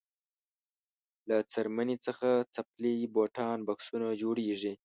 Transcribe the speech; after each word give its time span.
له 1.29 1.37
څرمنې 1.51 1.95
څخه 2.05 2.27
څپلۍ 2.55 2.97
بوټان 3.13 3.57
بکسونه 3.67 4.07
جوړیږي. 4.21 4.73